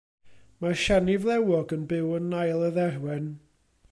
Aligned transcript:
Mae'r 0.63 0.79
siani 0.83 1.17
flewog 1.25 1.75
yn 1.77 1.85
byw 1.91 2.09
yn 2.21 2.27
nail 2.35 2.65
y 2.69 2.73
dderwen. 2.79 3.33